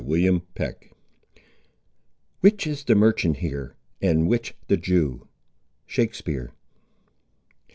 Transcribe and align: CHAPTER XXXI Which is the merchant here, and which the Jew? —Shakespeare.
CHAPTER 0.01 0.17
XXXI 0.57 0.75
Which 2.39 2.65
is 2.65 2.85
the 2.85 2.95
merchant 2.95 3.37
here, 3.37 3.75
and 4.01 4.27
which 4.27 4.55
the 4.67 4.75
Jew? 4.75 5.27
—Shakespeare. 5.85 6.49